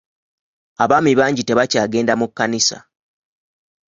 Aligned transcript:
Abaami 0.83 1.11
bangi 1.19 1.41
tebakyagenda 1.45 2.13
mu 2.19 2.27
kkanisa. 2.29 2.77